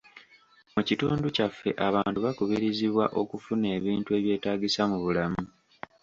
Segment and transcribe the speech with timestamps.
[0.73, 5.43] Mu kitundu kyaffe abantu bakaluubirizibwa okufuna ebintu ebyetaagisa mu bulamu.